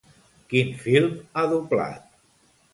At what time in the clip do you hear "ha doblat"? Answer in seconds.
1.33-2.05